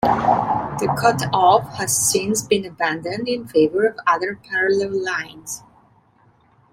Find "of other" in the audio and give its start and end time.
3.87-4.35